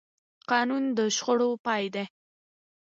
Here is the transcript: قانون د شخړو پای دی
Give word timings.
قانون 0.49 0.83
د 0.97 0.99
شخړو 1.15 1.49
پای 1.65 1.85
دی 1.93 2.05